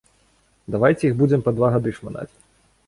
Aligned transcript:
Давайце 0.75 1.03
іх 1.11 1.15
будзем 1.21 1.45
па 1.49 1.55
два 1.59 1.71
гады 1.77 1.97
шманаць. 2.01 2.31